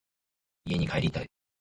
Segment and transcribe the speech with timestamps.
[0.65, 1.29] 家に帰りたい。